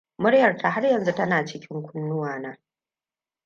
[0.17, 2.57] Muryarta har yanzu tana cikin kunnuwana.